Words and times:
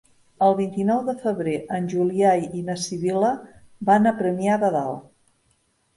El 0.43 0.53
vint-i-nou 0.59 1.01
de 1.09 1.13
febrer 1.25 1.53
en 1.79 1.85
Julià 1.93 2.31
i 2.61 2.63
na 2.71 2.77
Sibil·la 2.85 3.29
van 3.91 4.09
a 4.09 4.15
Premià 4.23 4.57
de 4.65 4.73
Dalt. 4.79 5.07